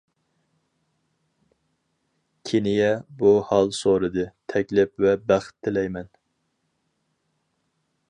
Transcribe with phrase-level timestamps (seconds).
[2.51, 2.89] كېنىيە
[3.21, 6.15] بۇ ھال سورىدى، تەكلىپ ۋە بەخت تىلەيمەن.